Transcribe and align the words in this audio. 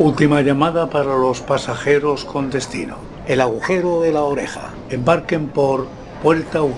Última 0.00 0.40
llamada 0.40 0.88
para 0.88 1.14
los 1.14 1.40
pasajeros 1.42 2.24
con 2.24 2.48
destino. 2.48 2.96
El 3.26 3.42
agujero 3.42 4.00
de 4.00 4.12
la 4.12 4.22
oreja. 4.22 4.72
Embarquen 4.88 5.48
por 5.48 5.88
Puerta 6.22 6.62
1. 6.62 6.74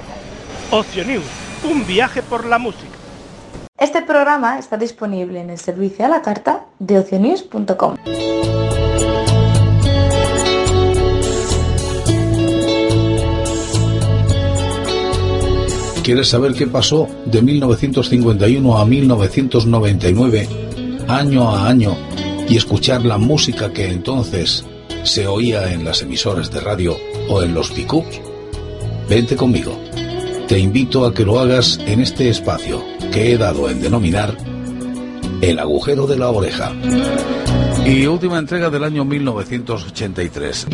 Ocio 0.73 1.05
News, 1.05 1.23
un 1.62 1.87
viaje 1.87 2.21
por 2.21 2.45
la 2.45 2.59
música. 2.59 2.98
Este 3.79 4.03
programa 4.03 4.59
está 4.59 4.77
disponible 4.77 5.41
en 5.41 5.50
el 5.50 5.59
servicio 5.59 6.05
a 6.05 6.09
la 6.09 6.21
carta 6.21 6.66
de 6.80 6.98
ocionews.com. 6.98 7.95
¿Quieres 16.02 16.29
saber 16.29 16.54
qué 16.54 16.66
pasó 16.66 17.07
de 17.27 17.41
1951 17.41 18.79
a 18.79 18.84
1999, 18.84 20.48
año 21.07 21.48
a 21.48 21.68
año, 21.68 21.96
y 22.52 22.56
escuchar 22.59 23.02
la 23.06 23.16
música 23.16 23.73
que 23.73 23.87
entonces 23.87 24.62
se 25.05 25.27
oía 25.27 25.73
en 25.73 25.87
las 25.87 26.02
emisoras 26.02 26.51
de 26.51 26.61
radio 26.61 26.98
o 27.30 27.42
en 27.42 27.55
los 27.55 27.70
pickups? 27.70 28.20
Vente 29.09 29.37
conmigo. 29.37 29.80
Te 30.48 30.59
invito 30.59 31.06
a 31.06 31.15
que 31.15 31.25
lo 31.25 31.41
hagas 31.41 31.80
en 31.87 32.01
este 32.01 32.28
espacio 32.28 32.84
que 33.11 33.33
he 33.33 33.38
dado 33.38 33.70
en 33.70 33.80
denominar 33.80 34.37
El 35.41 35.61
agujero 35.61 36.06
de 36.06 36.19
la 36.19 36.28
oreja. 36.28 36.73
Y 37.87 38.05
última 38.06 38.38
entrega 38.38 38.69
del 38.69 38.84
año 38.84 39.06
1983. 39.06 40.66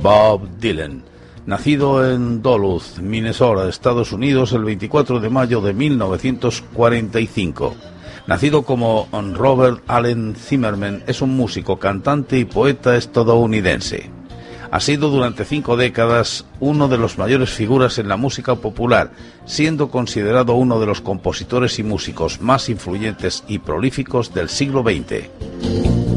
Bob 0.00 0.48
Dylan, 0.60 1.02
nacido 1.46 2.12
en 2.12 2.42
Duluth, 2.42 2.98
Minnesota, 3.00 3.68
Estados 3.68 4.12
Unidos, 4.12 4.52
el 4.52 4.64
24 4.64 5.20
de 5.20 5.30
mayo 5.30 5.60
de 5.60 5.72
1945. 5.72 7.74
Nacido 8.26 8.62
como 8.62 9.08
Robert 9.34 9.82
Allen 9.86 10.34
Zimmerman, 10.34 11.04
es 11.06 11.22
un 11.22 11.36
músico, 11.36 11.78
cantante 11.78 12.38
y 12.38 12.44
poeta 12.44 12.96
estadounidense. 12.96 14.10
Ha 14.72 14.80
sido 14.80 15.10
durante 15.10 15.44
cinco 15.44 15.76
décadas 15.76 16.44
uno 16.58 16.88
de 16.88 16.98
los 16.98 17.18
mayores 17.18 17.50
figuras 17.50 17.98
en 17.98 18.08
la 18.08 18.16
música 18.16 18.56
popular, 18.56 19.12
siendo 19.44 19.90
considerado 19.90 20.54
uno 20.54 20.80
de 20.80 20.86
los 20.86 21.00
compositores 21.00 21.78
y 21.78 21.84
músicos 21.84 22.40
más 22.40 22.68
influyentes 22.68 23.44
y 23.46 23.60
prolíficos 23.60 24.34
del 24.34 24.48
siglo 24.48 24.82
XX. 24.82 26.15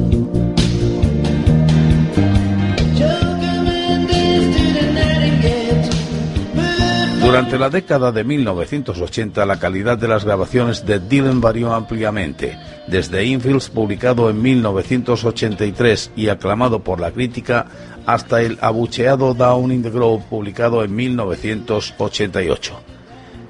Durante 7.30 7.60
la 7.60 7.70
década 7.70 8.12
de 8.12 8.24
1980 8.24 9.46
la 9.46 9.60
calidad 9.60 10.00
de 10.00 10.08
las 10.08 10.26
grabaciones 10.26 10.84
de 10.88 11.00
Dylan 11.00 11.40
varió 11.40 11.76
ampliamente, 11.76 12.58
desde 12.88 13.24
Infields 13.24 13.70
publicado 13.70 14.32
en 14.32 14.42
1983 14.42 16.14
y 16.16 16.30
aclamado 16.30 16.84
por 16.84 17.00
la 17.00 17.12
crítica 17.12 17.68
hasta 18.08 18.42
el 18.42 18.58
abucheado 18.62 19.36
Down 19.36 19.72
in 19.72 19.84
the 19.84 19.92
Grove 19.92 20.24
publicado 20.28 20.84
en 20.84 20.96
1988. 20.96 22.82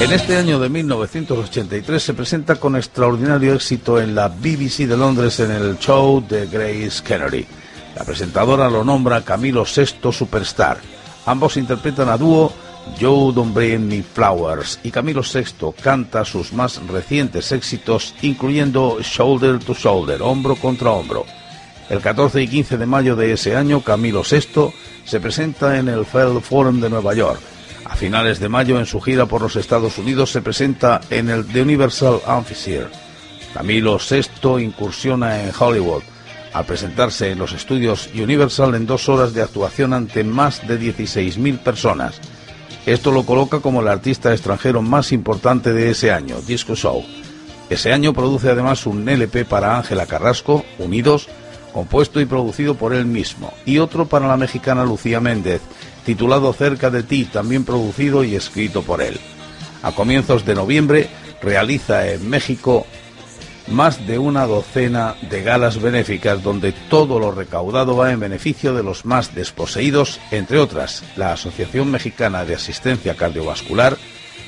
En 0.00 0.12
este 0.12 0.36
año 0.36 0.58
de 0.58 0.68
1983 0.68 2.02
se 2.02 2.14
presenta 2.14 2.56
con 2.56 2.76
extraordinario 2.76 3.54
éxito 3.54 4.00
en 4.00 4.14
la 4.14 4.28
BBC 4.28 4.86
de 4.88 4.96
Londres 4.96 5.38
en 5.40 5.52
el 5.52 5.78
show 5.78 6.22
de 6.28 6.46
Grace 6.46 7.02
Kennedy. 7.02 7.46
La 7.96 8.04
presentadora 8.04 8.68
lo 8.68 8.84
nombra 8.84 9.24
Camilo 9.24 9.64
VI 9.64 10.12
Superstar. 10.12 10.78
Ambos 11.24 11.56
interpretan 11.56 12.08
a 12.08 12.18
dúo 12.18 12.52
Joe 13.00 13.32
Don't 13.32 13.54
Bring 13.54 14.04
Flowers 14.12 14.80
y 14.82 14.90
Camilo 14.90 15.22
VI 15.22 15.72
canta 15.80 16.24
sus 16.24 16.52
más 16.52 16.84
recientes 16.86 17.52
éxitos 17.52 18.14
incluyendo 18.20 18.98
Shoulder 19.00 19.60
to 19.60 19.74
Shoulder, 19.74 20.20
hombro 20.22 20.56
contra 20.56 20.90
hombro. 20.90 21.24
El 21.88 22.00
14 22.00 22.42
y 22.42 22.48
15 22.48 22.78
de 22.78 22.86
mayo 22.86 23.14
de 23.14 23.32
ese 23.32 23.56
año 23.56 23.80
Camilo 23.80 24.22
VI 24.28 24.72
se 25.04 25.20
presenta 25.20 25.78
en 25.78 25.88
el 25.88 26.04
Feld 26.04 26.42
Forum 26.42 26.80
de 26.80 26.90
Nueva 26.90 27.14
York 27.14 27.53
a 27.94 27.96
finales 27.96 28.40
de 28.40 28.48
mayo, 28.48 28.80
en 28.80 28.86
su 28.86 29.00
gira 29.00 29.26
por 29.26 29.40
los 29.40 29.54
Estados 29.54 29.98
Unidos, 29.98 30.32
se 30.32 30.42
presenta 30.42 31.00
en 31.10 31.30
el 31.30 31.46
The 31.46 31.62
Universal 31.62 32.22
Amphitheater. 32.26 32.90
Camilo 33.52 33.98
VI 33.98 34.64
incursiona 34.64 35.44
en 35.44 35.52
Hollywood 35.56 36.02
al 36.52 36.64
presentarse 36.64 37.30
en 37.30 37.38
los 37.38 37.52
estudios 37.52 38.10
Universal 38.12 38.74
en 38.74 38.84
dos 38.84 39.08
horas 39.08 39.32
de 39.32 39.42
actuación 39.42 39.92
ante 39.92 40.24
más 40.24 40.66
de 40.66 40.80
16.000 40.80 41.58
personas. 41.60 42.20
Esto 42.84 43.12
lo 43.12 43.24
coloca 43.24 43.60
como 43.60 43.80
el 43.80 43.86
artista 43.86 44.32
extranjero 44.32 44.82
más 44.82 45.12
importante 45.12 45.72
de 45.72 45.90
ese 45.90 46.10
año, 46.10 46.40
Disco 46.40 46.74
Show. 46.74 47.04
Ese 47.70 47.92
año 47.92 48.12
produce 48.12 48.50
además 48.50 48.86
un 48.86 49.08
LP 49.08 49.44
para 49.44 49.76
Ángela 49.76 50.06
Carrasco, 50.06 50.64
Unidos, 50.78 51.28
compuesto 51.72 52.20
y 52.20 52.24
producido 52.24 52.74
por 52.74 52.92
él 52.92 53.06
mismo, 53.06 53.54
y 53.64 53.78
otro 53.78 54.06
para 54.06 54.26
la 54.26 54.36
mexicana 54.36 54.84
Lucía 54.84 55.20
Méndez, 55.20 55.62
titulado 56.04 56.52
Cerca 56.52 56.90
de 56.90 57.02
ti, 57.02 57.24
también 57.24 57.64
producido 57.64 58.24
y 58.24 58.34
escrito 58.34 58.82
por 58.82 59.02
él. 59.02 59.18
A 59.82 59.92
comienzos 59.92 60.44
de 60.44 60.54
noviembre 60.54 61.08
realiza 61.42 62.10
en 62.10 62.28
México 62.28 62.86
más 63.68 64.06
de 64.06 64.18
una 64.18 64.46
docena 64.46 65.16
de 65.22 65.42
galas 65.42 65.80
benéficas 65.80 66.42
donde 66.42 66.72
todo 66.72 67.18
lo 67.18 67.32
recaudado 67.32 67.96
va 67.96 68.12
en 68.12 68.20
beneficio 68.20 68.74
de 68.74 68.82
los 68.82 69.04
más 69.04 69.34
desposeídos, 69.34 70.20
entre 70.30 70.58
otras 70.58 71.02
la 71.16 71.32
Asociación 71.32 71.90
Mexicana 71.90 72.44
de 72.44 72.54
Asistencia 72.54 73.14
Cardiovascular, 73.14 73.96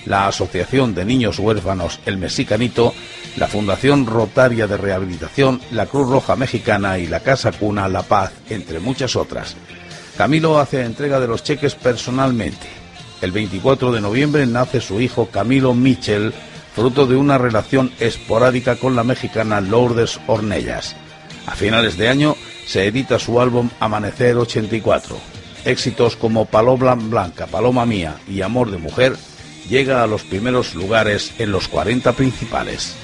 la 0.05 0.29
Asociación 0.29 0.95
de 0.95 1.05
Niños 1.05 1.39
Huérfanos 1.39 2.01
El 2.07 2.19
Mexicanito, 2.19 2.95
la 3.37 3.49
Fundación 3.49 4.07
Rotaria 4.07 4.67
de 4.67 4.77
Rehabilitación, 4.77 5.61
la 5.71 5.87
Cruz 5.87 6.09
Roja 6.09 6.37
Mexicana 6.37 6.99
y 6.99 7.07
la 7.07 7.21
Casa 7.21 7.53
Cuna 7.53 7.89
La 7.89 8.03
Paz, 8.03 8.33
entre 8.51 8.81
muchas 8.81 9.17
otras. 9.17 9.57
Camilo 10.17 10.59
hace 10.59 10.83
entrega 10.83 11.21
de 11.21 11.27
los 11.27 11.43
cheques 11.43 11.75
personalmente. 11.75 12.67
El 13.21 13.33
24 13.33 13.93
de 13.93 14.01
noviembre 14.01 14.47
nace 14.47 14.81
su 14.81 15.01
hijo 15.01 15.29
Camilo 15.31 15.75
Michel, 15.75 16.33
fruto 16.75 17.07
de 17.07 17.17
una 17.17 17.37
relación 17.37 17.93
esporádica 18.01 18.77
con 18.77 18.97
la 18.97 19.05
mexicana 19.05 19.61
Lourdes 19.61 20.19
Ornellas. 20.27 20.97
A 21.47 21.55
finales 21.55 21.99
de 21.99 22.09
año 22.09 22.35
se 22.67 22.87
edita 22.87 23.19
su 23.19 23.41
álbum 23.41 23.69
Amanecer 23.79 24.37
84. 24.37 25.19
Éxitos 25.67 26.17
como 26.17 26.47
Paloma 26.47 26.95
Blanca, 26.95 27.47
Paloma 27.47 27.85
Mía 27.85 28.17
y 28.27 28.41
Amor 28.41 28.71
de 28.71 28.79
Mujer 28.79 29.17
llega 29.69 30.03
a 30.03 30.07
los 30.07 30.23
primeros 30.23 30.75
lugares 30.75 31.35
en 31.39 31.53
los 31.53 31.69
40 31.69 32.13
principales. 32.13 32.97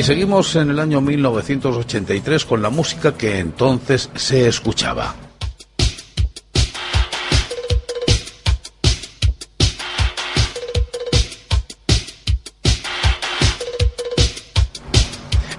Y 0.00 0.02
seguimos 0.02 0.56
en 0.56 0.70
el 0.70 0.78
año 0.78 1.02
1983 1.02 2.46
con 2.46 2.62
la 2.62 2.70
música 2.70 3.18
que 3.18 3.38
entonces 3.38 4.08
se 4.14 4.48
escuchaba. 4.48 5.14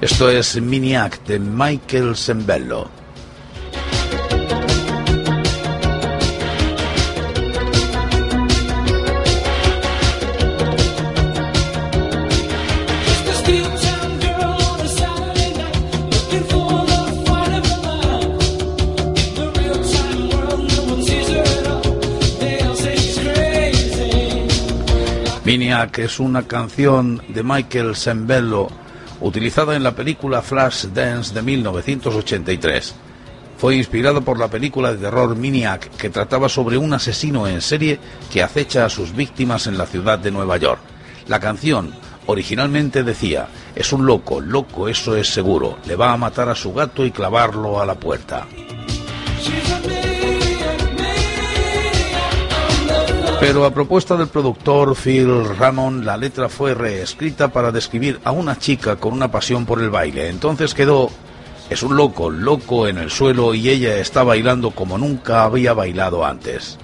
Esto 0.02 0.32
es 0.32 0.60
Miniac 0.60 1.24
de 1.28 1.38
Michael 1.38 2.16
Sembello. 2.16 3.01
Que 25.72 26.04
es 26.04 26.20
una 26.20 26.44
canción 26.44 27.22
de 27.30 27.44
Michael 27.44 27.96
Sembello 27.96 28.68
utilizada 29.22 29.74
en 29.74 29.84
la 29.84 29.96
película 29.96 30.42
Flash 30.42 30.88
Dance 30.88 31.34
de 31.34 31.42
1983. 31.42 32.94
Fue 33.58 33.78
inspirado 33.78 34.22
por 34.22 34.38
la 34.38 34.50
película 34.50 34.92
de 34.92 34.98
terror 34.98 35.34
Miniac, 35.38 35.90
que 35.96 36.10
trataba 36.10 36.50
sobre 36.50 36.78
un 36.78 36.92
asesino 36.94 37.48
en 37.48 37.62
serie 37.62 38.00
que 38.34 38.44
acecha 38.44 38.84
a 38.84 38.90
sus 38.90 39.16
víctimas 39.16 39.66
en 39.68 39.78
la 39.78 39.86
ciudad 39.86 40.20
de 40.20 40.32
Nueva 40.32 40.58
York. 40.58 40.82
La 41.28 41.40
canción 41.40 41.94
originalmente 42.26 43.04
decía, 43.04 43.48
es 43.74 43.94
un 43.94 44.06
loco, 44.06 44.42
loco 44.42 44.90
eso 44.90 45.16
es 45.16 45.30
seguro, 45.30 45.78
le 45.86 45.96
va 45.96 46.12
a 46.12 46.18
matar 46.18 46.50
a 46.50 46.56
su 46.56 46.74
gato 46.74 47.06
y 47.06 47.12
clavarlo 47.12 47.80
a 47.80 47.86
la 47.86 47.96
puerta. 47.96 48.46
Pero 53.42 53.66
a 53.66 53.74
propuesta 53.74 54.16
del 54.16 54.28
productor 54.28 54.96
Phil 54.96 55.58
Ramon, 55.58 56.06
la 56.06 56.16
letra 56.16 56.48
fue 56.48 56.76
reescrita 56.76 57.48
para 57.48 57.72
describir 57.72 58.20
a 58.24 58.32
una 58.32 58.60
chica 58.60 58.98
con 58.98 59.14
una 59.14 59.32
pasión 59.32 59.66
por 59.66 59.82
el 59.82 59.90
baile. 59.90 60.30
Entonces 60.30 60.76
quedó, 60.76 61.10
es 61.68 61.82
un 61.82 61.96
loco, 61.96 62.30
loco 62.30 62.88
en 62.88 63.00
el 63.00 63.10
suelo 63.10 63.56
y 63.56 63.68
ella 63.68 63.98
está 63.98 64.22
bailando 64.22 64.70
como 64.70 65.00
nunca 65.00 65.44
había 65.44 65.74
bailado 65.74 66.24
antes. 66.24 66.78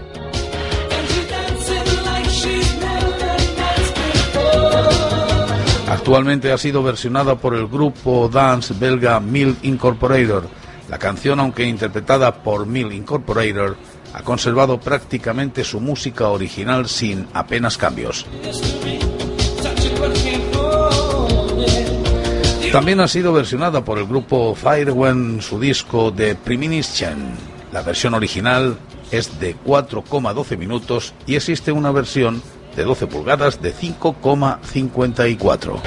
Actualmente 5.88 6.52
ha 6.52 6.58
sido 6.58 6.82
versionada 6.82 7.36
por 7.36 7.54
el 7.54 7.68
grupo 7.68 8.30
dance 8.34 8.74
belga 8.74 9.20
Mill 9.20 9.58
Incorporator. 9.62 10.48
La 10.90 10.98
canción, 10.98 11.40
aunque 11.40 11.66
interpretada 11.66 12.34
por 12.44 12.66
Mill 12.66 12.94
Incorporator, 12.94 13.78
ha 14.18 14.24
conservado 14.24 14.80
prácticamente 14.80 15.64
su 15.64 15.80
música 15.80 16.30
original 16.30 16.90
sin 16.90 17.28
apenas 17.34 17.78
cambios. 17.78 18.26
También 22.72 23.00
ha 23.00 23.08
sido 23.08 23.32
versionada 23.32 23.86
por 23.86 24.00
el 24.00 24.08
grupo 24.08 24.56
Firewen 24.56 25.40
su 25.42 25.60
disco 25.60 26.10
de 26.10 26.34
Premonition. 26.34 27.34
La 27.72 27.84
versión 27.84 28.16
original 28.16 28.80
es 29.12 29.40
de 29.40 29.56
4,12 29.56 30.58
minutos 30.58 31.14
y 31.28 31.36
existe 31.36 31.72
una 31.72 31.92
versión 31.92 32.42
de 32.76 32.86
12 32.86 33.06
pulgadas 33.06 33.62
de 33.62 33.72
5,54. 33.74 35.80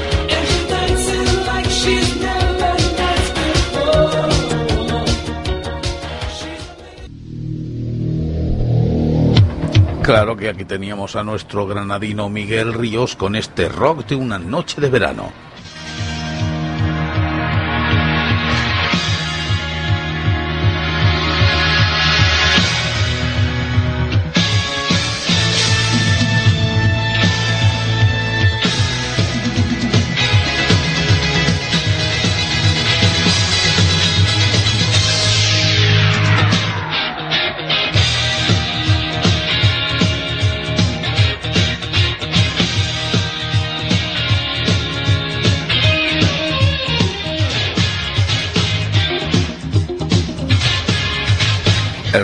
Claro 10.11 10.37
que 10.37 10.49
aquí 10.49 10.65
teníamos 10.65 11.15
a 11.15 11.23
nuestro 11.23 11.69
granadino 11.69 12.29
Miguel 12.29 12.75
Ríos 12.75 13.15
con 13.15 13.37
este 13.37 13.69
rock 13.69 14.07
de 14.07 14.17
una 14.17 14.41
noche 14.41 14.81
de 14.81 14.91
verano. 14.91 15.50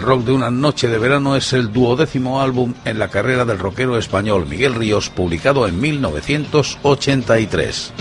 Rock 0.06 0.24
de 0.24 0.32
una 0.32 0.50
noche 0.52 0.86
de 0.86 0.98
verano 0.98 1.34
es 1.34 1.52
el 1.52 1.72
duodécimo 1.72 2.40
álbum 2.40 2.74
en 2.84 3.00
la 3.00 3.08
carrera 3.08 3.44
del 3.44 3.58
rockero 3.58 3.98
español 3.98 4.46
Miguel 4.46 4.76
Ríos, 4.76 5.10
publicado 5.10 5.66
en 5.66 5.80
1983. 5.80 7.92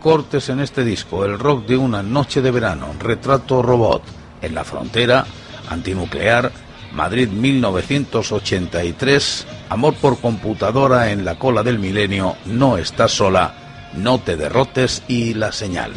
Cortes 0.00 0.48
en 0.48 0.60
este 0.60 0.84
disco, 0.84 1.24
el 1.24 1.36
rock 1.38 1.66
de 1.66 1.76
una 1.76 2.02
noche 2.02 2.40
de 2.40 2.50
verano, 2.50 2.94
retrato 2.98 3.62
robot, 3.62 4.02
en 4.40 4.54
la 4.54 4.64
frontera, 4.64 5.26
antinuclear, 5.68 6.50
Madrid 6.92 7.28
1983, 7.28 9.46
amor 9.68 9.92
por 9.94 10.20
computadora 10.20 11.10
en 11.10 11.24
la 11.24 11.38
cola 11.38 11.62
del 11.62 11.78
milenio, 11.78 12.36
no 12.46 12.78
estás 12.78 13.12
sola, 13.12 13.54
no 13.94 14.18
te 14.20 14.36
derrotes 14.36 15.02
y 15.06 15.34
la 15.34 15.52
señal. 15.52 15.92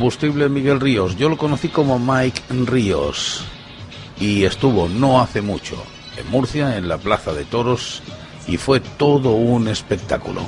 combustible 0.00 0.48
Miguel 0.48 0.80
Ríos. 0.80 1.14
Yo 1.18 1.28
lo 1.28 1.36
conocí 1.36 1.68
como 1.68 1.98
Mike 1.98 2.40
Ríos 2.64 3.44
y 4.18 4.44
estuvo 4.44 4.88
no 4.88 5.20
hace 5.20 5.42
mucho 5.42 5.76
en 6.16 6.30
Murcia, 6.30 6.78
en 6.78 6.88
la 6.88 6.96
Plaza 6.96 7.34
de 7.34 7.44
Toros, 7.44 8.02
y 8.48 8.56
fue 8.56 8.80
todo 8.80 9.32
un 9.32 9.68
espectáculo. 9.68 10.40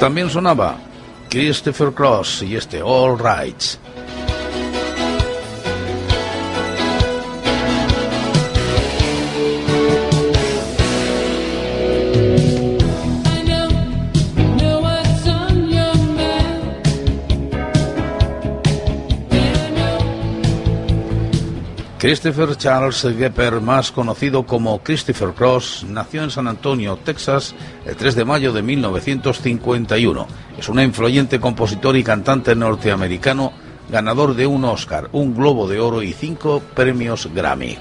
También 0.00 0.30
sonaba 0.30 0.85
Christopher 1.36 1.92
Cross 1.92 2.44
y 2.44 2.56
este 2.56 2.80
All 2.80 3.18
Rights. 3.18 3.78
Christopher 22.06 22.56
Charles 22.56 23.04
Gepper, 23.18 23.60
más 23.60 23.90
conocido 23.90 24.46
como 24.46 24.78
Christopher 24.78 25.30
Cross, 25.30 25.84
nació 25.88 26.22
en 26.22 26.30
San 26.30 26.46
Antonio, 26.46 26.96
Texas, 27.04 27.52
el 27.84 27.96
3 27.96 28.14
de 28.14 28.24
mayo 28.24 28.52
de 28.52 28.62
1951. 28.62 30.28
Es 30.56 30.68
un 30.68 30.78
influyente 30.78 31.40
compositor 31.40 31.96
y 31.96 32.04
cantante 32.04 32.54
norteamericano, 32.54 33.52
ganador 33.90 34.36
de 34.36 34.46
un 34.46 34.64
Oscar, 34.66 35.08
un 35.10 35.34
Globo 35.34 35.66
de 35.66 35.80
Oro 35.80 36.00
y 36.00 36.12
cinco 36.12 36.62
premios 36.76 37.28
Grammy. 37.34 37.76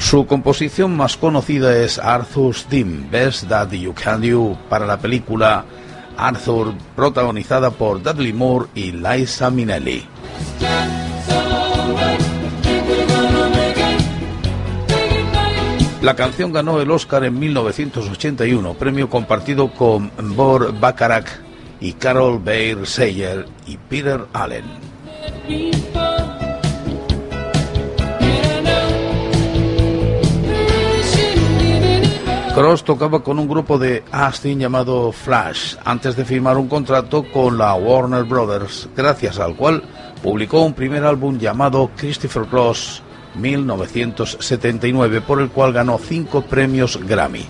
Su 0.00 0.26
composición 0.26 0.96
más 0.96 1.16
conocida 1.16 1.76
es 1.76 2.00
Arthur's 2.00 2.64
Theme, 2.64 3.06
Best 3.08 3.46
That 3.46 3.70
You 3.70 3.94
Can 3.94 4.28
Do, 4.28 4.58
para 4.68 4.88
la 4.88 4.98
película 4.98 5.64
Arthur, 6.16 6.74
protagonizada 6.94 7.70
por 7.70 8.02
Dudley 8.02 8.32
Moore 8.32 8.68
y 8.74 8.92
Liza 8.92 9.50
Minnelli. 9.50 10.04
La 16.02 16.14
canción 16.14 16.52
ganó 16.52 16.80
el 16.80 16.90
Oscar 16.90 17.24
en 17.24 17.36
1981, 17.36 18.74
premio 18.74 19.10
compartido 19.10 19.72
con 19.72 20.12
Bor 20.36 20.78
Bacharach 20.78 21.26
y 21.80 21.94
Carol 21.94 22.38
Bayer 22.38 22.86
Sayer 22.86 23.46
y 23.66 23.76
Peter 23.76 24.24
Allen. 24.32 24.64
Cross 32.56 32.84
tocaba 32.84 33.22
con 33.22 33.38
un 33.38 33.46
grupo 33.46 33.78
de 33.78 34.02
Austin 34.10 34.58
llamado 34.58 35.12
Flash 35.12 35.76
antes 35.84 36.16
de 36.16 36.24
firmar 36.24 36.56
un 36.56 36.68
contrato 36.68 37.22
con 37.30 37.58
la 37.58 37.74
Warner 37.74 38.24
Brothers, 38.24 38.88
gracias 38.96 39.38
al 39.38 39.54
cual 39.56 39.82
publicó 40.22 40.62
un 40.62 40.72
primer 40.72 41.04
álbum 41.04 41.36
llamado 41.38 41.90
Christopher 41.98 42.44
Cross 42.44 43.02
1979, 43.34 45.20
por 45.20 45.42
el 45.42 45.50
cual 45.50 45.74
ganó 45.74 45.98
cinco 45.98 46.46
premios 46.46 46.98
Grammy. 47.06 47.44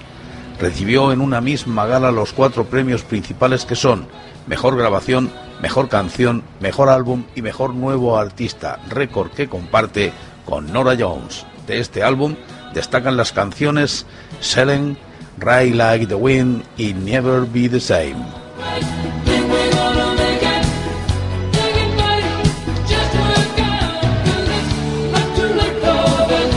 Recibió 0.59 1.13
en 1.13 1.21
una 1.21 1.41
misma 1.41 1.87
gala 1.87 2.11
los 2.11 2.33
cuatro 2.33 2.65
premios 2.65 3.05
principales 3.05 3.65
que 3.65 3.77
son 3.77 4.09
Mejor 4.49 4.77
Grabación, 4.77 5.31
Mejor 5.63 5.89
Canción, 5.89 6.43
Mejor 6.59 6.89
Álbum 6.89 7.27
y 7.37 7.43
Mejor 7.43 7.77
Nuevo 7.77 8.19
Artista, 8.19 8.81
récord 8.89 9.31
que 9.31 9.49
comparte 9.49 10.13
con 10.45 10.73
Nora 10.73 10.97
Jones. 10.99 11.47
De 11.69 11.79
este 11.79 12.03
álbum 12.03 12.35
destacan 12.77 13.17
las 13.17 13.33
canciones 13.33 14.05
Selling, 14.41 14.99
Ride 15.39 15.75
Like 15.75 16.07
the 16.07 16.15
Wind 16.15 16.63
y 16.77 16.93
Never 16.93 17.47
Be 17.47 17.71
the 17.71 17.81
Same. 17.81 18.17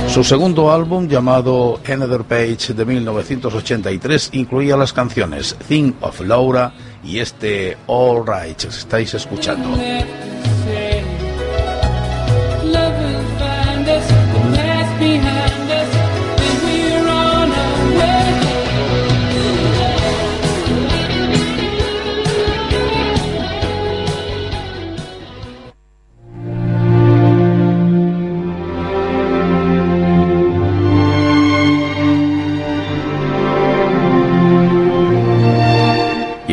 Su 0.10 0.26
segundo 0.26 0.74
álbum, 0.74 1.08
llamado 1.08 1.80
Another 1.88 2.24
Page 2.26 2.74
de 2.74 2.84
1983, 2.84 4.32
incluía 4.34 4.76
las 4.76 4.92
canciones 4.92 5.56
Thing 5.70 5.94
of 6.02 6.20
Laura 6.20 6.74
y 7.02 7.20
este 7.20 7.78
All 7.88 8.26
Right, 8.28 8.62
estáis 8.66 9.14
escuchando. 9.14 9.70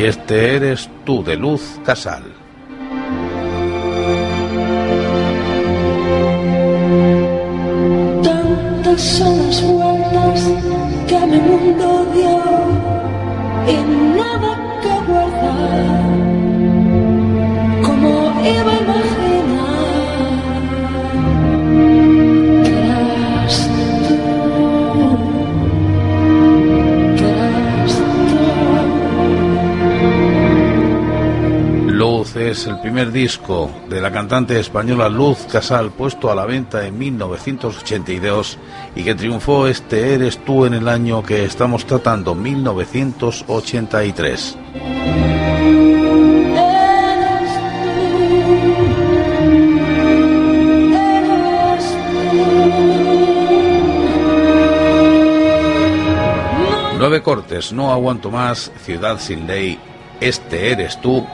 Este 0.07 0.55
eres 0.55 0.89
tú 1.05 1.25
de 1.25 1.35
Luz 1.35 1.81
Casal. 1.85 2.23
Tantas 8.23 9.01
son 9.01 9.37
las 9.47 9.63
vueltas 9.65 10.41
que 11.09 11.27
mi 11.27 11.41
mundo 11.41 12.07
dio 12.15 12.39
y 13.67 13.77
nada 14.17 14.53
que 14.81 14.95
guardar. 15.11 16.05
Como 17.83 18.11
iba 18.59 18.86
es 32.51 32.67
el 32.67 32.79
primer 32.81 33.13
disco 33.13 33.71
de 33.89 34.01
la 34.01 34.11
cantante 34.13 34.61
española 34.61 35.09
Luz 35.09 35.47
Casal 35.51 35.91
puesto 35.91 36.31
a 36.31 36.35
la 36.35 36.45
venta 36.47 36.87
en 36.87 36.97
1982 36.97 38.59
y 38.95 39.03
que 39.03 39.15
triunfó 39.15 39.67
este 39.67 40.15
Eres 40.15 40.39
tú 40.45 40.65
en 40.65 40.73
el 40.75 40.89
año 40.89 41.23
que 41.23 41.45
estamos 41.45 41.85
tratando, 41.87 42.35
1983. 42.35 44.59
Nueve 56.99 57.23
cortes, 57.23 57.73
no 57.73 57.93
aguanto 57.93 58.31
más, 58.31 58.71
Ciudad 58.85 59.19
sin 59.19 59.47
ley, 59.47 59.79
este 60.21 60.73
eres 60.73 61.01
tú, 61.01 61.27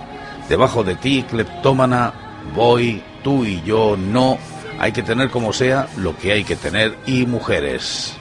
debajo 0.53 0.85
de 0.85 0.97
ti, 0.97 1.25
cleptómana, 1.31 2.13
voy, 2.55 3.03
tú 3.25 3.47
y 3.47 3.63
yo, 3.63 3.97
no, 3.97 4.37
hay 4.79 4.93
que 4.93 5.03
tener 5.03 5.31
como 5.31 5.55
sea 5.55 5.89
lo 5.97 6.15
que 6.15 6.31
hay 6.33 6.45
que 6.45 6.57
tener 6.57 6.95
y 7.07 7.25
mujeres. 7.25 8.19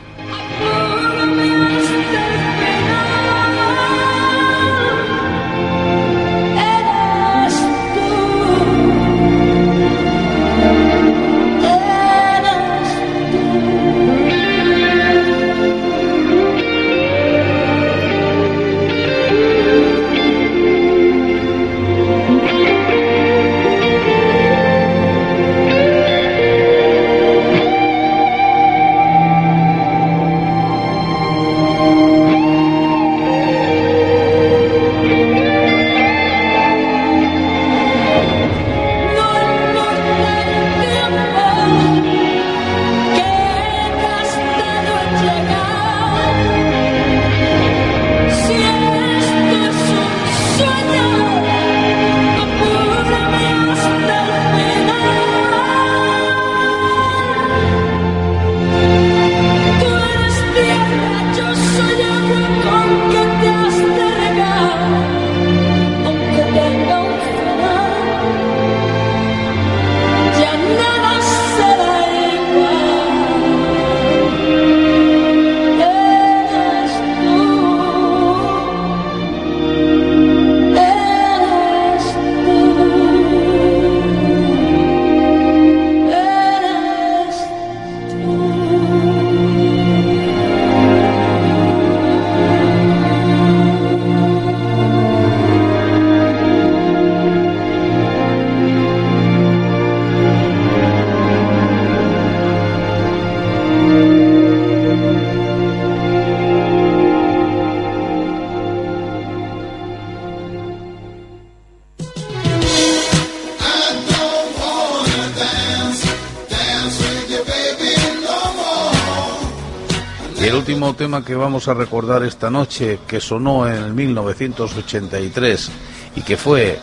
Tema 120.94 121.24
que 121.24 121.36
vamos 121.36 121.68
a 121.68 121.74
recordar 121.74 122.24
esta 122.24 122.50
noche, 122.50 123.00
que 123.08 123.20
sonó 123.20 123.68
en 123.68 123.84
el 123.84 123.94
1983 123.94 125.72
y 126.16 126.22
que 126.22 126.38
fue 126.38 126.80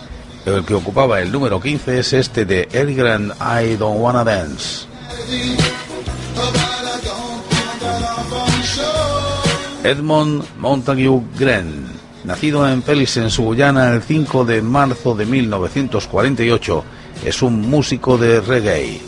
el 0.46 0.64
que 0.64 0.74
ocupaba 0.74 1.20
el 1.20 1.30
número 1.30 1.60
15, 1.60 1.98
es 1.98 2.12
este 2.12 2.44
de 2.44 2.68
Elgren, 2.72 3.32
I 3.40 3.76
Don't 3.76 4.00
Wanna 4.00 4.24
Dance. 4.24 4.86
Edmond 9.84 10.44
Montague 10.58 11.22
Gren, 11.38 11.86
nacido 12.24 12.68
en 12.68 12.82
Pelis, 12.82 13.16
en 13.16 13.30
su 13.30 13.52
el 13.52 14.02
5 14.02 14.44
de 14.44 14.62
marzo 14.62 15.14
de 15.14 15.26
1948, 15.26 16.84
es 17.24 17.42
un 17.42 17.68
músico 17.68 18.18
de 18.18 18.40
reggae. 18.40 19.00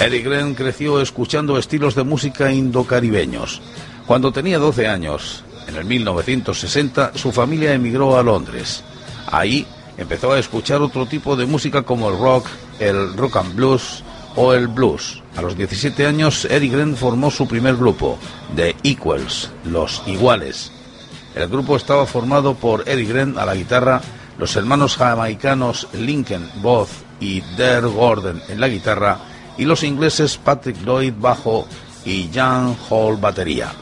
Eric 0.00 0.26
Gren 0.26 0.54
creció 0.54 1.00
escuchando 1.00 1.58
estilos 1.58 1.96
de 1.96 2.04
música 2.04 2.52
indocaribeños. 2.52 3.60
Cuando 4.06 4.30
tenía 4.30 4.58
12 4.58 4.86
años, 4.86 5.42
en 5.66 5.74
el 5.74 5.84
1960, 5.86 7.12
su 7.16 7.32
familia 7.32 7.74
emigró 7.74 8.16
a 8.16 8.22
Londres. 8.22 8.84
Ahí 9.26 9.66
empezó 9.96 10.32
a 10.32 10.38
escuchar 10.38 10.82
otro 10.82 11.06
tipo 11.06 11.34
de 11.34 11.46
música 11.46 11.82
como 11.82 12.10
el 12.10 12.16
rock, 12.16 12.46
el 12.78 13.16
rock 13.16 13.38
and 13.38 13.56
blues 13.56 14.04
o 14.36 14.54
el 14.54 14.68
blues. 14.68 15.20
A 15.36 15.42
los 15.42 15.56
17 15.56 16.06
años, 16.06 16.44
Eric 16.44 16.74
Gren 16.74 16.96
formó 16.96 17.28
su 17.32 17.48
primer 17.48 17.74
grupo, 17.74 18.18
The 18.54 18.76
Equals, 18.84 19.50
Los 19.64 20.04
Iguales. 20.06 20.70
El 21.34 21.48
grupo 21.48 21.74
estaba 21.76 22.06
formado 22.06 22.54
por 22.54 22.88
Eric 22.88 23.08
Gren 23.08 23.36
a 23.36 23.44
la 23.44 23.56
guitarra, 23.56 24.00
los 24.38 24.54
hermanos 24.54 24.96
jamaicanos 24.96 25.88
Lincoln 25.92 26.48
Both 26.62 26.90
y 27.18 27.40
Dare 27.56 27.88
Gordon 27.88 28.40
en 28.48 28.60
la 28.60 28.68
guitarra 28.68 29.18
y 29.58 29.64
los 29.64 29.82
ingleses 29.82 30.38
Patrick 30.38 30.80
Lloyd 30.84 31.12
bajo 31.18 31.66
y 32.04 32.30
Jan 32.32 32.76
Hall 32.88 33.16
batería. 33.18 33.72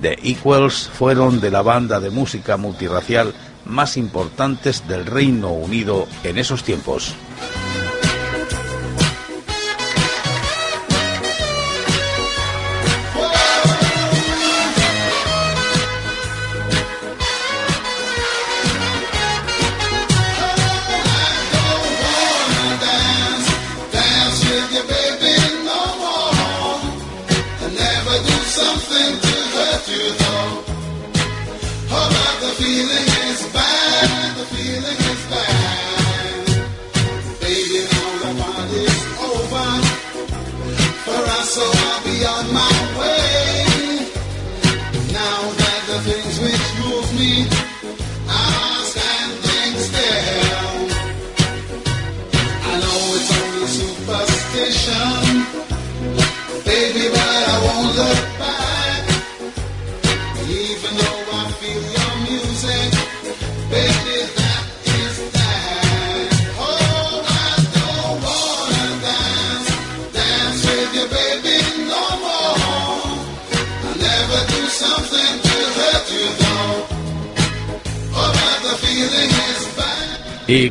The 0.00 0.18
Equals 0.22 0.90
fueron 0.92 1.40
de 1.40 1.50
la 1.50 1.62
banda 1.62 2.00
de 2.00 2.10
música 2.10 2.56
multirracial 2.56 3.32
más 3.64 3.96
importantes 3.96 4.86
del 4.88 5.06
Reino 5.06 5.52
Unido 5.52 6.06
en 6.24 6.38
esos 6.38 6.64
tiempos. 6.64 7.14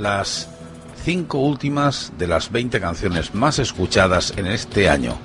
Las 0.01 0.47
cinco 1.03 1.39
últimas 1.39 2.11
de 2.17 2.27
las 2.27 2.51
20 2.51 2.79
canciones 2.79 3.33
más 3.33 3.59
escuchadas 3.59 4.33
en 4.37 4.47
este 4.47 4.89
año. 4.89 5.17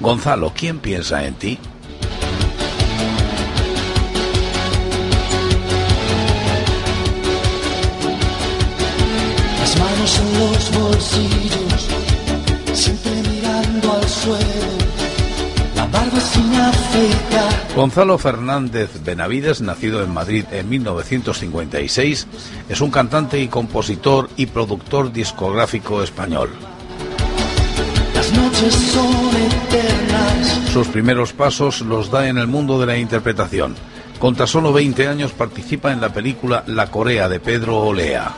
Gonzalo, 0.00 0.52
¿quién 0.54 0.78
piensa 0.78 1.24
en 1.26 1.34
ti? 1.34 1.58
Las 9.60 9.78
manos 9.78 10.20
en 10.20 10.38
los 10.40 10.80
bolsillos, 10.80 11.88
siempre 12.72 13.12
mirando 13.30 13.92
al 13.92 14.08
suelo, 14.08 14.49
Gonzalo 17.80 18.18
Fernández 18.18 19.02
Benavides, 19.02 19.62
nacido 19.62 20.04
en 20.04 20.12
Madrid 20.12 20.44
en 20.50 20.68
1956, 20.68 22.26
es 22.68 22.80
un 22.82 22.90
cantante 22.90 23.40
y 23.40 23.48
compositor 23.48 24.28
y 24.36 24.44
productor 24.44 25.10
discográfico 25.10 26.02
español. 26.02 26.50
Las 28.14 28.30
noches 28.34 28.74
son 28.74 29.08
eternas. 29.34 30.60
Sus 30.74 30.88
primeros 30.88 31.32
pasos 31.32 31.80
los 31.80 32.10
da 32.10 32.28
en 32.28 32.36
el 32.36 32.48
mundo 32.48 32.78
de 32.78 32.84
la 32.84 32.98
interpretación. 32.98 33.74
Con 34.18 34.36
tan 34.36 34.46
solo 34.46 34.74
20 34.74 35.08
años 35.08 35.32
participa 35.32 35.90
en 35.90 36.02
la 36.02 36.12
película 36.12 36.64
La 36.66 36.90
Corea 36.90 37.30
de 37.30 37.40
Pedro 37.40 37.78
Olea. 37.78 38.34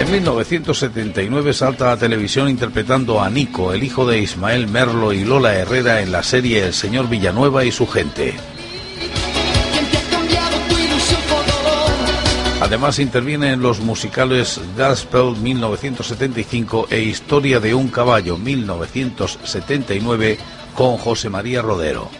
En 0.00 0.10
1979 0.10 1.52
salta 1.52 1.92
a 1.92 1.96
televisión 1.98 2.48
interpretando 2.48 3.20
a 3.20 3.28
Nico, 3.28 3.74
el 3.74 3.84
hijo 3.84 4.06
de 4.06 4.18
Ismael 4.18 4.66
Merlo 4.66 5.12
y 5.12 5.24
Lola 5.24 5.54
Herrera 5.54 6.00
en 6.00 6.10
la 6.10 6.22
serie 6.22 6.64
El 6.64 6.72
señor 6.72 7.10
Villanueva 7.10 7.66
y 7.66 7.70
su 7.70 7.86
gente. 7.86 8.32
Además 12.62 12.98
interviene 12.98 13.52
en 13.52 13.60
los 13.60 13.80
musicales 13.80 14.58
Gospel 14.74 15.36
1975 15.36 16.86
e 16.88 17.00
Historia 17.00 17.60
de 17.60 17.74
un 17.74 17.88
caballo 17.88 18.38
1979 18.38 20.38
con 20.74 20.96
José 20.96 21.28
María 21.28 21.60
Rodero. 21.60 22.10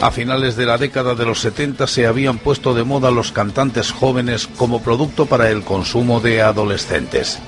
A 0.00 0.12
finales 0.12 0.54
de 0.54 0.64
la 0.64 0.78
década 0.78 1.16
de 1.16 1.26
los 1.26 1.40
70 1.40 1.88
se 1.88 2.06
habían 2.06 2.38
puesto 2.38 2.72
de 2.72 2.84
moda 2.84 3.10
los 3.10 3.32
cantantes 3.32 3.90
jóvenes 3.90 4.46
como 4.46 4.80
producto 4.80 5.26
para 5.26 5.50
el 5.50 5.64
consumo 5.64 6.20
de 6.20 6.40
adolescentes. 6.40 7.40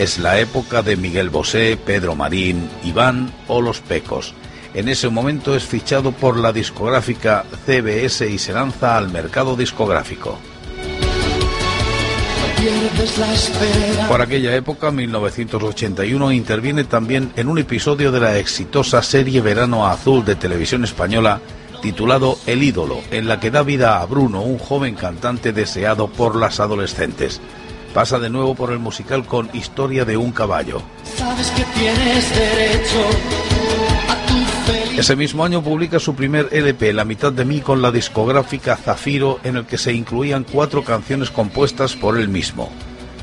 Es 0.00 0.18
la 0.18 0.40
época 0.40 0.82
de 0.82 0.96
Miguel 0.96 1.30
Bosé, 1.30 1.78
Pedro 1.82 2.16
Marín, 2.16 2.68
Iván 2.82 3.32
o 3.46 3.60
Los 3.60 3.80
Pecos. 3.80 4.34
En 4.74 4.88
ese 4.88 5.10
momento 5.10 5.54
es 5.54 5.62
fichado 5.62 6.10
por 6.10 6.36
la 6.38 6.52
discográfica 6.52 7.44
CBS 7.66 8.28
y 8.28 8.38
se 8.38 8.52
lanza 8.52 8.96
al 8.96 9.08
mercado 9.08 9.54
discográfico. 9.54 10.40
Por 14.08 14.22
aquella 14.22 14.56
época, 14.56 14.90
1981, 14.90 16.32
interviene 16.32 16.82
también 16.82 17.32
en 17.36 17.48
un 17.48 17.58
episodio 17.58 18.10
de 18.10 18.20
la 18.20 18.38
exitosa 18.38 19.02
serie 19.02 19.40
Verano 19.40 19.86
Azul 19.86 20.24
de 20.24 20.34
televisión 20.34 20.82
española 20.82 21.40
titulado 21.82 22.38
El 22.46 22.62
ídolo, 22.62 23.00
en 23.10 23.28
la 23.28 23.38
que 23.38 23.50
da 23.50 23.62
vida 23.62 24.00
a 24.00 24.06
Bruno, 24.06 24.40
un 24.40 24.58
joven 24.58 24.94
cantante 24.94 25.52
deseado 25.52 26.08
por 26.08 26.36
las 26.36 26.60
adolescentes. 26.60 27.42
Pasa 27.92 28.18
de 28.18 28.30
nuevo 28.30 28.54
por 28.54 28.72
el 28.72 28.78
musical 28.78 29.26
con 29.26 29.50
Historia 29.52 30.06
de 30.06 30.16
un 30.16 30.32
caballo. 30.32 30.80
Sabes 31.04 31.50
que 31.50 31.64
tienes 31.78 32.30
derecho 32.34 33.00
a 34.08 34.26
tu 34.26 34.34
felicidad. 34.64 34.98
Ese 34.98 35.16
mismo 35.16 35.44
año 35.44 35.62
publica 35.62 35.98
su 35.98 36.14
primer 36.14 36.48
LP, 36.52 36.94
La 36.94 37.04
mitad 37.04 37.32
de 37.32 37.44
mí, 37.44 37.60
con 37.60 37.82
la 37.82 37.90
discográfica 37.90 38.76
Zafiro, 38.76 39.40
en 39.44 39.56
el 39.56 39.66
que 39.66 39.76
se 39.76 39.92
incluían 39.92 40.46
cuatro 40.50 40.84
canciones 40.84 41.30
compuestas 41.30 41.94
por 41.94 42.16
él 42.16 42.28
mismo. 42.28 42.70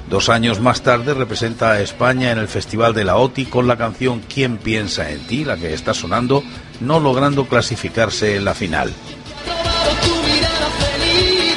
Dos 0.10 0.28
años 0.30 0.60
más 0.60 0.82
tarde 0.82 1.14
representa 1.14 1.72
a 1.72 1.82
España 1.82 2.32
en 2.32 2.40
el 2.40 2.48
Festival 2.48 2.96
de 2.96 3.06
la 3.06 3.18
OTI 3.18 3.46
con 3.46 3.68
la 3.68 3.78
canción 3.78 4.22
¿Quién 4.22 4.58
piensa 4.58 5.12
en 5.12 5.20
ti?, 5.28 5.46
la 5.46 5.56
que 5.56 5.72
está 5.72 5.94
sonando, 5.94 6.44
no 6.80 7.00
logrando 7.00 7.46
clasificarse 7.46 8.36
en 8.36 8.44
la 8.44 8.56
final. 8.56 8.92
Robado 9.46 10.02
tu 10.02 10.24
mirada 10.24 10.70
feliz. 10.80 11.56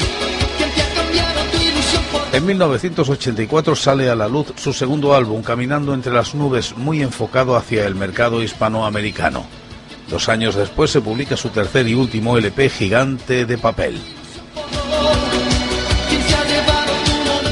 ¿Quién 0.59 0.71
te 0.71 0.83
ha 0.83 0.95
cambiado 0.95 1.41
tu 1.51 1.57
ilusión 1.57 2.03
por 2.13 2.35
En 2.35 2.47
1984 2.47 3.75
sale 3.75 4.11
a 4.11 4.15
la 4.15 4.29
luz 4.29 4.53
su 4.57 4.75
segundo 4.75 5.15
álbum, 5.15 5.43
Caminando 5.43 5.95
entre 5.95 6.13
las 6.13 6.35
nubes, 6.35 6.77
muy 6.77 7.01
enfocado 7.01 7.57
hacia 7.57 7.87
el 7.87 7.95
mercado 7.95 8.43
hispanoamericano. 8.43 9.47
Dos 10.11 10.29
años 10.29 10.57
después 10.57 10.91
se 10.91 11.01
publica 11.01 11.39
su 11.39 11.49
tercer 11.49 11.89
y 11.89 11.95
último 11.95 12.37
LP, 12.37 12.69
Gigante 12.69 13.47
de 13.47 13.57
Papel. 13.57 13.99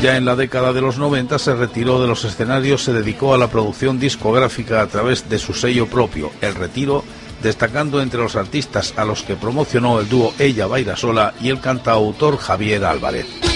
Ya 0.02 0.16
en 0.16 0.24
la 0.24 0.34
década 0.34 0.72
de 0.72 0.80
los 0.80 0.96
90 0.96 1.38
se 1.38 1.54
retiró 1.54 2.00
de 2.00 2.08
los 2.08 2.24
escenarios, 2.24 2.84
se 2.84 2.94
dedicó 2.94 3.34
a 3.34 3.38
la 3.38 3.48
producción 3.48 4.00
discográfica 4.00 4.80
a 4.80 4.86
través 4.86 5.28
de 5.28 5.38
su 5.38 5.52
sello 5.52 5.88
propio, 5.88 6.30
El 6.40 6.54
Retiro, 6.54 7.04
destacando 7.42 8.00
entre 8.00 8.20
los 8.20 8.34
artistas 8.34 8.94
a 8.96 9.04
los 9.04 9.22
que 9.22 9.36
promocionó 9.36 10.00
el 10.00 10.08
dúo 10.08 10.32
Ella 10.38 10.66
Baila 10.66 10.96
Sola 10.96 11.34
y 11.42 11.50
el 11.50 11.60
cantautor 11.60 12.38
Javier 12.38 12.86
Álvarez. 12.86 13.49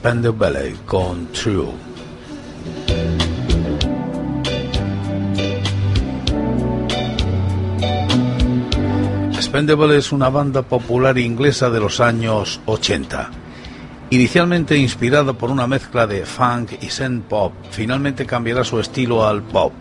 Spandau 0.00 0.34
con 0.86 1.26
True. 1.26 1.68
Spendable 9.42 9.98
es 9.98 10.10
una 10.12 10.30
banda 10.30 10.62
popular 10.62 11.18
inglesa 11.18 11.68
de 11.68 11.80
los 11.80 12.00
años 12.00 12.62
80. 12.64 13.30
Inicialmente 14.08 14.78
inspirada 14.78 15.34
por 15.34 15.50
una 15.50 15.66
mezcla 15.66 16.06
de 16.06 16.24
funk 16.24 16.72
y 16.80 16.86
zen 16.86 17.20
pop, 17.20 17.52
finalmente 17.70 18.24
cambiará 18.24 18.64
su 18.64 18.80
estilo 18.80 19.26
al 19.26 19.42
pop. 19.42 19.74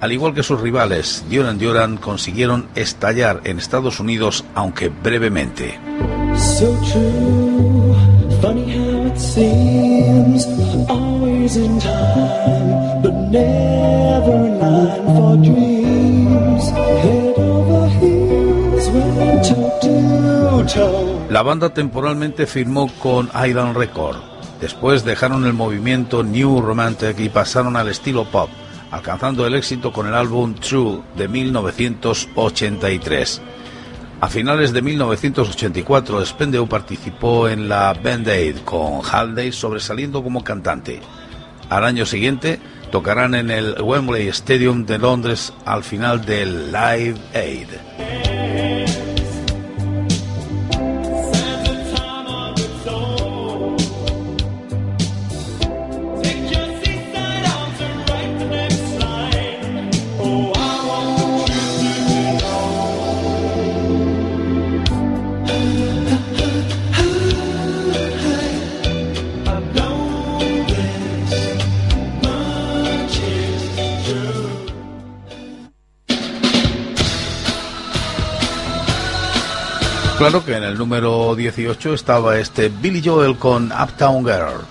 Al 0.00 0.10
igual 0.10 0.32
que 0.32 0.42
sus 0.42 0.58
rivales, 0.58 1.22
Duran 1.30 1.58
Duran 1.58 1.98
consiguieron 1.98 2.66
estallar 2.74 3.42
en 3.44 3.58
Estados 3.58 4.00
Unidos, 4.00 4.42
aunque 4.54 4.88
brevemente. 4.88 5.78
La 21.30 21.42
banda 21.42 21.74
temporalmente 21.74 22.46
firmó 22.46 22.90
con 23.02 23.28
Island 23.28 23.76
Record. 23.76 24.16
Después 24.60 25.04
dejaron 25.04 25.44
el 25.46 25.52
movimiento 25.52 26.22
New 26.22 26.60
Romantic 26.60 27.18
y 27.18 27.28
pasaron 27.28 27.76
al 27.76 27.88
estilo 27.88 28.24
pop, 28.24 28.48
alcanzando 28.90 29.46
el 29.46 29.54
éxito 29.54 29.92
con 29.92 30.06
el 30.06 30.14
álbum 30.14 30.54
True 30.54 31.02
de 31.16 31.28
1983. 31.28 33.42
A 34.26 34.28
finales 34.28 34.72
de 34.72 34.82
1984, 34.82 36.26
Spendeu 36.26 36.66
participó 36.66 37.48
en 37.48 37.68
la 37.68 37.92
Band 37.94 38.28
Aid 38.28 38.56
con 38.64 39.00
Halday 39.04 39.52
sobresaliendo 39.52 40.20
como 40.20 40.42
cantante. 40.42 41.00
Al 41.70 41.84
año 41.84 42.04
siguiente, 42.04 42.58
tocarán 42.90 43.36
en 43.36 43.52
el 43.52 43.80
Wembley 43.80 44.26
Stadium 44.26 44.84
de 44.84 44.98
Londres 44.98 45.52
al 45.64 45.84
final 45.84 46.26
del 46.26 46.72
Live 46.72 47.20
Aid. 47.34 48.25
Claro 80.18 80.42
que 80.42 80.56
en 80.56 80.64
el 80.64 80.78
número 80.78 81.34
18 81.34 81.92
estaba 81.92 82.38
este 82.38 82.70
Billy 82.70 83.02
Joel 83.04 83.36
con 83.36 83.70
Uptown 83.70 84.24
Girl. 84.24 84.64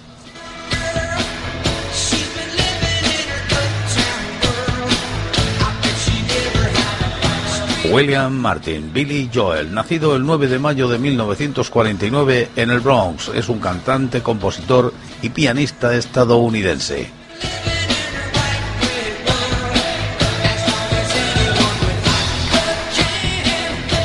William 7.92 8.34
Martin, 8.34 8.92
Billy 8.92 9.30
Joel, 9.32 9.72
nacido 9.72 10.16
el 10.16 10.26
9 10.26 10.48
de 10.48 10.58
mayo 10.58 10.88
de 10.88 10.98
1949 10.98 12.50
en 12.56 12.72
el 12.72 12.80
Bronx, 12.80 13.30
es 13.36 13.48
un 13.48 13.60
cantante, 13.60 14.24
compositor 14.24 14.92
y 15.22 15.30
pianista 15.30 15.96
estadounidense. 15.96 17.25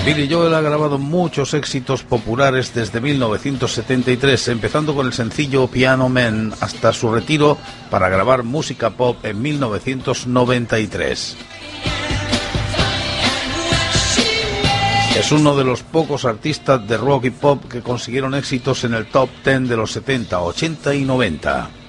Billy 0.05 0.29
Joel 0.33 0.55
ha 0.55 0.63
grabado 0.63 0.99
muchos 0.99 1.53
éxitos 1.53 2.03
populares 2.03 2.73
desde 2.75 3.03
1973, 3.03 4.49
empezando 4.49 4.95
con 4.95 5.07
el 5.07 5.13
sencillo 5.13 5.67
Piano 5.67 6.09
Man 6.09 6.55
hasta 6.61 6.95
su 6.95 7.13
retiro 7.13 7.59
para 7.91 8.09
grabar 8.09 8.43
música 8.43 8.91
pop 8.91 9.23
en 9.25 9.43
1993. 9.43 11.37
Es 15.19 15.33
uno 15.33 15.55
de 15.55 15.65
los 15.65 15.83
pocos 15.83 16.25
artistas 16.25 16.89
de 16.89 16.97
rock 16.97 17.27
y 17.27 17.31
pop 17.31 17.65
que 17.71 17.83
consiguieron 17.83 18.35
éxitos 18.35 18.85
en 18.85 18.95
el 18.95 19.05
top 19.07 19.29
10 19.45 19.69
de 19.69 19.77
los 19.77 19.93
70, 19.93 20.41
80 20.41 20.95
y 20.95 21.05
90. 21.05 21.80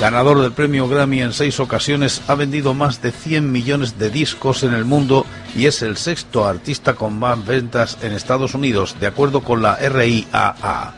Ganador 0.00 0.42
del 0.42 0.52
premio 0.52 0.88
Grammy 0.88 1.22
en 1.22 1.32
seis 1.32 1.58
ocasiones, 1.58 2.20
ha 2.28 2.34
vendido 2.34 2.74
más 2.74 3.00
de 3.00 3.12
100 3.12 3.50
millones 3.50 3.98
de 3.98 4.10
discos 4.10 4.62
en 4.62 4.74
el 4.74 4.84
mundo 4.84 5.24
y 5.56 5.64
es 5.66 5.80
el 5.80 5.96
sexto 5.96 6.44
artista 6.44 6.94
con 6.94 7.18
más 7.18 7.44
ventas 7.46 7.96
en 8.02 8.12
Estados 8.12 8.54
Unidos, 8.54 8.96
de 9.00 9.06
acuerdo 9.06 9.40
con 9.40 9.62
la 9.62 9.76
RIAA. 9.76 10.92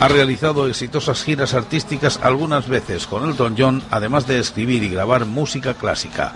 Ha 0.00 0.08
realizado 0.08 0.66
exitosas 0.66 1.22
giras 1.22 1.52
artísticas 1.52 2.20
algunas 2.22 2.68
veces 2.68 3.06
con 3.06 3.28
Elton 3.28 3.54
John, 3.58 3.82
además 3.90 4.26
de 4.26 4.38
escribir 4.38 4.82
y 4.82 4.88
grabar 4.88 5.26
música 5.26 5.74
clásica. 5.74 6.32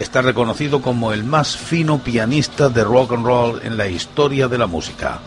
Está 0.00 0.20
reconocido 0.20 0.82
como 0.82 1.12
el 1.12 1.22
más 1.22 1.56
fino 1.56 1.98
pianista 1.98 2.68
de 2.68 2.82
rock 2.82 3.12
and 3.12 3.24
roll 3.24 3.60
en 3.62 3.76
la 3.76 3.86
historia 3.86 4.48
de 4.48 4.58
la 4.58 4.66
música. 4.66 5.20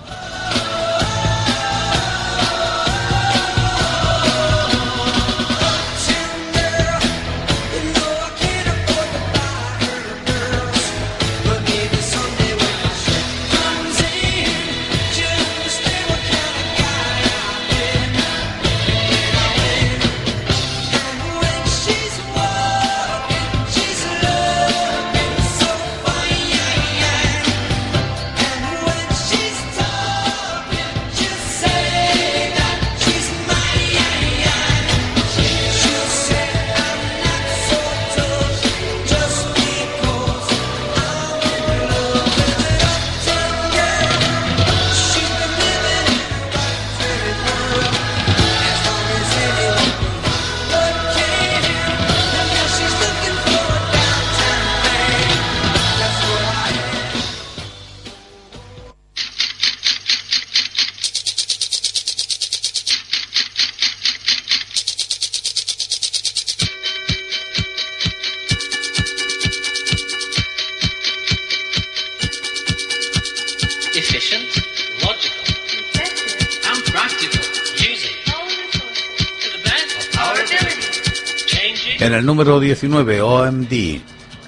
En 82.03 82.13
el 82.13 82.25
número 82.25 82.59
19, 82.59 83.21
OMD, 83.21 84.01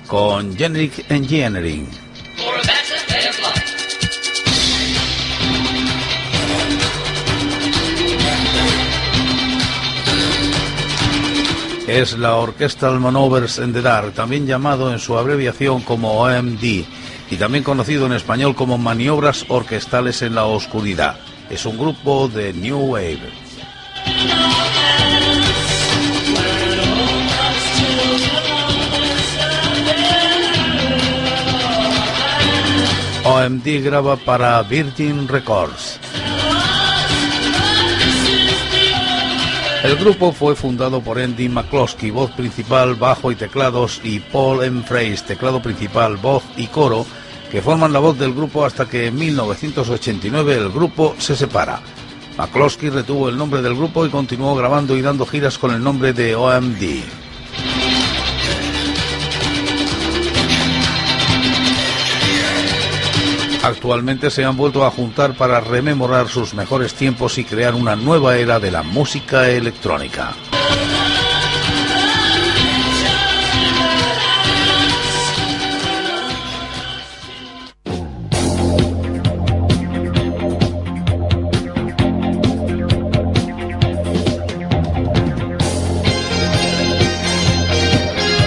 con 0.08 0.58
Generic 0.58 1.10
Engineering. 1.10 1.88
Es 11.88 12.18
la 12.18 12.36
Orchestral 12.36 13.00
Manovers 13.00 13.60
in 13.60 13.72
the 13.72 13.82
Dark, 13.82 14.12
también 14.12 14.46
llamado 14.46 14.92
en 14.92 15.00
su 15.00 15.18
abreviación 15.18 15.82
como 15.84 16.24
OMD 16.24 16.62
y 16.62 17.36
también 17.40 17.64
conocido 17.64 18.06
en 18.06 18.12
español 18.12 18.54
como 18.54 18.78
Maniobras 18.78 19.46
Orquestales 19.48 20.22
en 20.24 20.36
la 20.36 20.44
Oscuridad. 20.44 21.18
Es 21.50 21.66
un 21.66 21.78
grupo 21.78 22.28
de 22.28 22.52
New 22.52 22.80
Wave. 22.80 23.45
OMD 33.36 33.84
graba 33.84 34.16
para 34.16 34.62
Virgin 34.64 35.28
Records. 35.28 36.00
El 39.84 39.98
grupo 39.98 40.32
fue 40.32 40.56
fundado 40.56 41.02
por 41.02 41.20
Andy 41.20 41.50
McCloskey, 41.50 42.12
voz 42.12 42.32
principal, 42.32 42.96
bajo 42.96 43.34
y 43.34 43.36
teclados, 43.36 44.00
y 44.06 44.22
Paul 44.22 44.64
M. 44.64 44.84
Fraser, 44.84 45.20
teclado 45.28 45.62
principal, 45.62 46.16
voz 46.16 46.44
y 46.56 46.68
coro, 46.68 47.06
que 47.52 47.62
forman 47.62 47.92
la 47.92 48.00
voz 48.00 48.18
del 48.18 48.34
grupo 48.34 48.64
hasta 48.64 48.88
que 48.88 49.08
en 49.08 49.16
1989 49.16 50.56
el 50.56 50.70
grupo 50.70 51.14
se 51.18 51.36
separa. 51.36 51.82
McCloskey 52.38 52.90
retuvo 52.90 53.28
el 53.28 53.38
nombre 53.38 53.62
del 53.62 53.76
grupo 53.76 54.06
y 54.06 54.10
continuó 54.10 54.56
grabando 54.56 54.96
y 54.96 55.02
dando 55.02 55.26
giras 55.26 55.58
con 55.58 55.72
el 55.72 55.84
nombre 55.84 56.14
de 56.14 56.36
OMD. 56.36 57.25
Actualmente 63.66 64.30
se 64.30 64.46
han 64.46 64.56
vuelto 64.56 64.86
a 64.86 64.92
juntar 64.92 65.34
para 65.34 65.60
rememorar 65.60 66.28
sus 66.28 66.54
mejores 66.54 66.94
tiempos 66.94 67.40
y 67.40 67.46
crear 67.46 67.74
una 67.74 67.96
nueva 67.96 68.38
era 68.38 68.60
de 68.60 68.70
la 68.70 68.84
música 68.84 69.50
electrónica. 69.50 70.36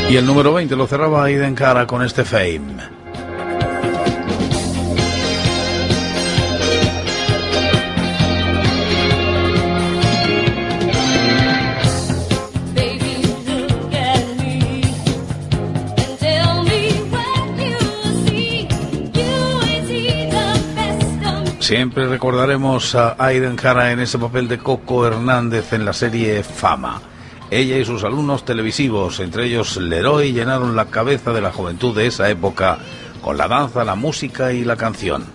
Y 0.08 0.16
el 0.16 0.24
número 0.24 0.52
20 0.52 0.76
lo 0.76 0.86
cerraba 0.86 1.24
Aiden 1.24 1.56
Cara 1.56 1.88
con 1.88 2.04
este 2.04 2.24
Fame. 2.24 2.97
Siempre 21.68 22.08
recordaremos 22.08 22.94
a 22.94 23.14
Aiden 23.18 23.54
Cara 23.54 23.92
en 23.92 24.00
ese 24.00 24.18
papel 24.18 24.48
de 24.48 24.56
Coco 24.56 25.06
Hernández 25.06 25.74
en 25.74 25.84
la 25.84 25.92
serie 25.92 26.42
Fama. 26.42 27.02
Ella 27.50 27.76
y 27.76 27.84
sus 27.84 28.04
alumnos 28.04 28.46
televisivos, 28.46 29.20
entre 29.20 29.44
ellos 29.44 29.76
Leroy, 29.76 30.32
llenaron 30.32 30.74
la 30.74 30.86
cabeza 30.86 31.30
de 31.30 31.42
la 31.42 31.52
juventud 31.52 31.94
de 31.94 32.06
esa 32.06 32.30
época 32.30 32.78
con 33.20 33.36
la 33.36 33.48
danza, 33.48 33.84
la 33.84 33.96
música 33.96 34.50
y 34.50 34.64
la 34.64 34.76
canción. 34.76 35.26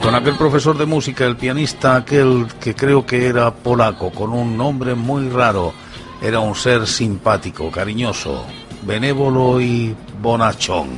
Con 0.00 0.14
aquel 0.14 0.36
profesor 0.36 0.78
de 0.78 0.86
música, 0.86 1.26
el 1.26 1.34
pianista 1.34 1.96
aquel 1.96 2.46
que 2.60 2.76
creo 2.76 3.04
que 3.04 3.26
era 3.26 3.52
polaco, 3.52 4.12
con 4.12 4.32
un 4.32 4.56
nombre 4.56 4.94
muy 4.94 5.28
raro, 5.28 5.74
era 6.22 6.38
un 6.38 6.54
ser 6.54 6.86
simpático, 6.86 7.68
cariñoso, 7.72 8.44
benévolo 8.82 9.60
y 9.60 9.94
bonachón. 10.20 10.88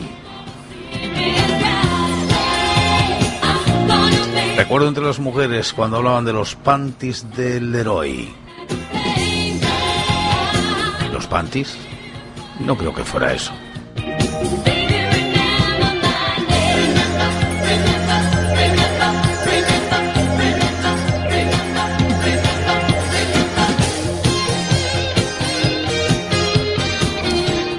Recuerdo 4.56 4.88
entre 4.88 5.04
las 5.04 5.18
mujeres 5.18 5.72
cuando 5.72 5.96
hablaban 5.96 6.24
de 6.24 6.32
los 6.32 6.54
panties 6.54 7.26
del 7.34 7.74
héroe. 7.74 8.28
¿Los 11.12 11.26
panties? 11.26 11.76
No 12.60 12.76
creo 12.76 12.94
que 12.94 13.04
fuera 13.04 13.32
eso. 13.32 13.52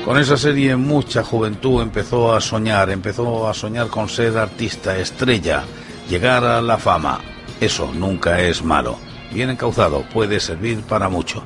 Con 0.06 0.18
esa 0.18 0.36
serie 0.36 0.76
mucha 0.76 1.24
juventud 1.24 1.82
empezó 1.82 2.36
a 2.36 2.42
soñar, 2.42 2.89
empezó 2.89 3.48
a 3.48 3.54
soñar 3.54 3.88
con 3.88 4.10
ser 4.10 4.38
artista, 4.38 4.98
estrella, 4.98 5.63
llegar 6.10 6.44
a 6.44 6.62
la 6.62 6.78
fama. 6.78 7.22
Eso 7.62 7.89
nunca 7.94 8.42
es 8.42 8.63
malo. 8.63 8.98
Bien 9.32 9.50
encauzado 9.50 10.04
puede 10.13 10.42
servir 10.42 10.82
para 10.82 11.08
mucho. 11.08 11.44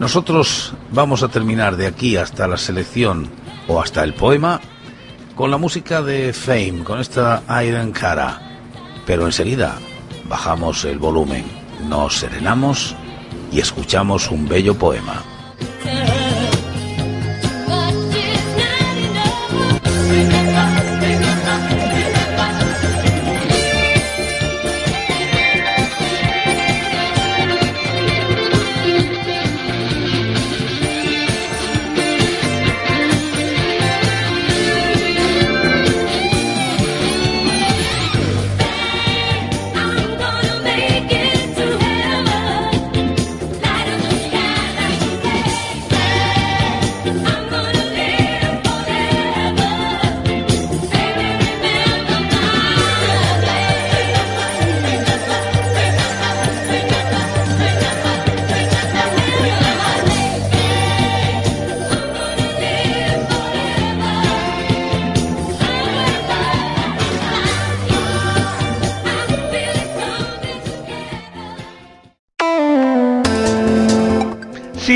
Nosotros 0.00 0.74
vamos 0.90 1.22
a 1.22 1.28
terminar 1.28 1.76
de 1.76 1.86
aquí 1.86 2.16
hasta 2.16 2.48
la 2.48 2.56
selección 2.56 3.30
o 3.68 3.80
hasta 3.80 4.02
el 4.02 4.14
poema 4.14 4.60
con 5.36 5.52
la 5.52 5.56
música 5.56 6.02
de 6.02 6.32
Fame, 6.32 6.82
con 6.82 7.00
esta 7.00 7.44
Iron 7.64 7.92
Cara. 7.92 8.60
Pero 9.06 9.26
enseguida 9.26 9.78
bajamos 10.28 10.84
el 10.84 10.98
volumen, 10.98 11.44
nos 11.88 12.18
serenamos 12.18 12.96
y 13.52 13.60
escuchamos 13.60 14.28
un 14.28 14.48
bello 14.48 14.74
poema. 14.74 15.22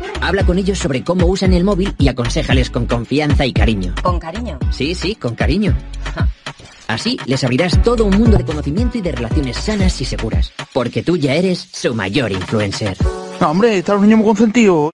Habla 0.21 0.45
con 0.45 0.59
ellos 0.59 0.77
sobre 0.77 1.03
cómo 1.03 1.25
usan 1.25 1.51
el 1.53 1.63
móvil 1.63 1.95
y 1.97 2.07
aconsejales 2.07 2.69
con 2.69 2.85
confianza 2.85 3.43
y 3.45 3.53
cariño. 3.53 3.95
¿Con 4.03 4.19
cariño? 4.19 4.59
Sí, 4.71 4.93
sí, 4.93 5.15
con 5.15 5.33
cariño. 5.33 5.75
Así 6.87 7.17
les 7.25 7.43
abrirás 7.43 7.81
todo 7.81 8.05
un 8.05 8.17
mundo 8.17 8.37
de 8.37 8.45
conocimiento 8.45 8.97
y 8.97 9.01
de 9.01 9.13
relaciones 9.13 9.57
sanas 9.57 9.99
y 9.99 10.05
seguras. 10.05 10.53
Porque 10.73 11.01
tú 11.01 11.17
ya 11.17 11.33
eres 11.33 11.67
su 11.73 11.95
mayor 11.95 12.31
influencer. 12.31 12.97
No, 13.39 13.49
hombre, 13.49 13.79
están 13.79 13.95
los 13.95 14.03
niños 14.03 14.19
muy 14.19 14.27
consentidos. 14.27 14.89